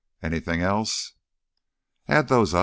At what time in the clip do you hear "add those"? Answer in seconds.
2.07-2.55